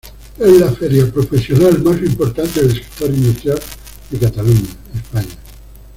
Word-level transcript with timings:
Es 0.39 0.59
la 0.59 0.71
feria 0.73 1.05
profesional 1.13 1.79
más 1.83 2.01
importante 2.01 2.63
del 2.63 2.73
sector 2.73 3.07
industrial 3.11 3.59
de 4.09 4.17
Cataluña, 4.17 4.63
España. 4.95 5.35